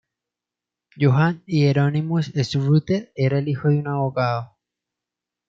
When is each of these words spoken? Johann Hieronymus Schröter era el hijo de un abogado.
Johann 1.03 1.37
Hieronymus 1.45 2.31
Schröter 2.33 3.11
era 3.15 3.37
el 3.37 3.49
hijo 3.49 3.67
de 3.67 3.77
un 3.77 3.87
abogado. 3.87 4.57